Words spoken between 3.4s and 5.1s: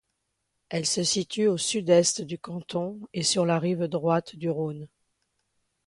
la rive droite du Rhône.